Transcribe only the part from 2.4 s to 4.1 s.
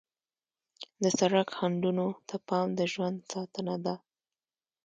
پام د ژوند ساتنه ده.